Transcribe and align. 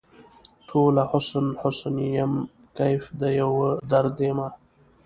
ټوله 0.67 1.03
حسن، 1.11 1.45
حسن 1.61 1.95
یم 2.17 2.33
کیف 2.77 3.03
د 3.21 3.23
یوه 3.39 3.69
درد 3.91 4.15
یمه 4.29 4.49